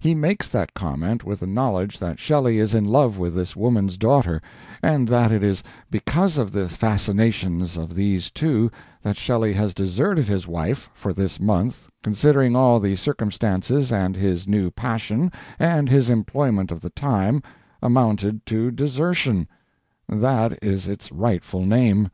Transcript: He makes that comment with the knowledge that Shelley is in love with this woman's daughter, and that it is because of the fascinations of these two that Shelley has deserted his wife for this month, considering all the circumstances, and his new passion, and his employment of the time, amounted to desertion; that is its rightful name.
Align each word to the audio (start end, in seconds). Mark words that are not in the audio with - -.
He 0.00 0.16
makes 0.16 0.48
that 0.48 0.74
comment 0.74 1.22
with 1.22 1.38
the 1.38 1.46
knowledge 1.46 2.00
that 2.00 2.18
Shelley 2.18 2.58
is 2.58 2.74
in 2.74 2.86
love 2.86 3.18
with 3.20 3.36
this 3.36 3.54
woman's 3.54 3.96
daughter, 3.96 4.42
and 4.82 5.06
that 5.06 5.30
it 5.30 5.44
is 5.44 5.62
because 5.92 6.38
of 6.38 6.50
the 6.50 6.68
fascinations 6.68 7.76
of 7.76 7.94
these 7.94 8.30
two 8.32 8.68
that 9.02 9.16
Shelley 9.16 9.52
has 9.52 9.72
deserted 9.72 10.26
his 10.26 10.48
wife 10.48 10.90
for 10.92 11.12
this 11.12 11.38
month, 11.38 11.86
considering 12.02 12.56
all 12.56 12.80
the 12.80 12.96
circumstances, 12.96 13.92
and 13.92 14.16
his 14.16 14.48
new 14.48 14.72
passion, 14.72 15.30
and 15.56 15.88
his 15.88 16.10
employment 16.10 16.72
of 16.72 16.80
the 16.80 16.90
time, 16.90 17.40
amounted 17.80 18.44
to 18.46 18.72
desertion; 18.72 19.46
that 20.08 20.58
is 20.60 20.88
its 20.88 21.12
rightful 21.12 21.64
name. 21.64 22.10